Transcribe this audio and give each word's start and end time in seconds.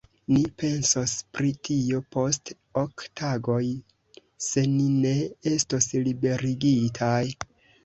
Ni 0.35 0.39
pensos 0.61 1.11
pri 1.37 1.51
tio 1.69 1.99
post 2.15 2.53
ok 2.83 3.05
tagoj, 3.21 3.59
se 4.47 4.65
ni 4.75 4.89
ne 5.07 5.15
estos 5.55 5.93
liberigitaj. 6.11 7.23